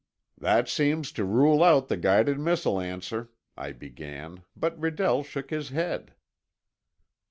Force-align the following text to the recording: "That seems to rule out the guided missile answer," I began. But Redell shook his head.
"That 0.39 0.67
seems 0.67 1.11
to 1.11 1.23
rule 1.23 1.63
out 1.63 1.87
the 1.87 1.95
guided 1.95 2.39
missile 2.39 2.79
answer," 2.81 3.29
I 3.55 3.71
began. 3.71 4.41
But 4.57 4.75
Redell 4.81 5.23
shook 5.23 5.51
his 5.51 5.69
head. 5.69 6.15